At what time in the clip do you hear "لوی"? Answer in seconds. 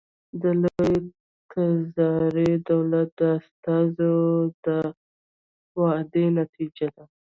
0.61-0.93